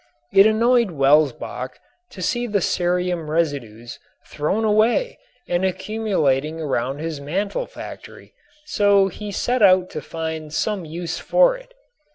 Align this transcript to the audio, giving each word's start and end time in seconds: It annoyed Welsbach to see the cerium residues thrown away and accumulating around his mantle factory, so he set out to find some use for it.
It 0.33 0.47
annoyed 0.47 0.89
Welsbach 0.89 1.79
to 2.09 2.23
see 2.23 2.47
the 2.47 2.57
cerium 2.57 3.27
residues 3.29 3.99
thrown 4.25 4.63
away 4.63 5.19
and 5.47 5.63
accumulating 5.63 6.59
around 6.59 6.97
his 6.97 7.21
mantle 7.21 7.67
factory, 7.67 8.33
so 8.65 9.09
he 9.09 9.31
set 9.31 9.61
out 9.61 9.91
to 9.91 10.01
find 10.01 10.51
some 10.51 10.85
use 10.85 11.19
for 11.19 11.55
it. 11.55 11.75